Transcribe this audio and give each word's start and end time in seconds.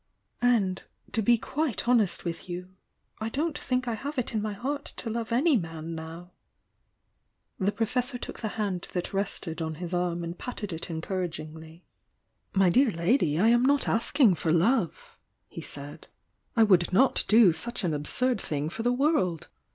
And,— 0.41 0.81
to 1.13 1.21
be 1.21 1.37
quite 1.37 1.87
honest 1.87 2.25
with 2.25 2.49
you— 2.49 2.69
I 3.21 3.29
don't 3.29 3.55
think 3.55 3.87
I 3.87 3.93
have 3.93 4.17
it 4.17 4.33
in 4.33 4.41
my 4.41 4.53
heart 4.53 4.85
to 4.97 5.11
love 5.11 5.31
any 5.31 5.55
man 5.57 5.93
now!" 5.93 6.31
The 7.59 7.71
Professor 7.71 8.17
took 8.17 8.39
the 8.39 8.47
hand 8.57 8.87
that 8.93 9.13
rested 9.13 9.61
on 9.61 9.75
his 9.75 9.93
arm 9.93 10.23
and 10.23 10.35
patted 10.35 10.73
it 10.73 10.89
encouragingly. 10.89 11.85
THE 12.53 12.59
YOUNG 12.61 12.69
DIANA 12.71 12.85
228 12.91 13.05
"My 13.05 13.05
dear 13.05 13.05
lady, 13.11 13.39
I 13.39 13.49
am 13.55 13.61
not 13.61 13.87
asking 13.87 14.33
for 14.33 14.51
love!" 14.51 15.19
he 15.47 15.61
said. 15.61 16.07
"I 16.55 16.63
would 16.63 16.91
not 16.91 17.23
do 17.27 17.53
such 17.53 17.83
an 17.83 17.93
absurd 17.93 18.41
thing 18.41 18.69
for 18.69 18.81
the 18.81 18.91
world! 18.91 19.49